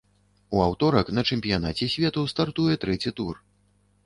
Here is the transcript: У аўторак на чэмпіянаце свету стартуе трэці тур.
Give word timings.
У 0.55 0.61
аўторак 0.67 1.11
на 1.17 1.23
чэмпіянаце 1.29 1.89
свету 1.97 2.25
стартуе 2.33 2.73
трэці 2.87 3.15
тур. 3.23 3.35